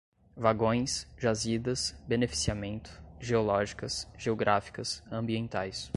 vagões, 0.35 1.07
jazidas, 1.15 1.93
beneficiamento, 2.07 2.89
geológicas, 3.19 4.07
geográficas, 4.17 5.03
ambientais 5.11 5.89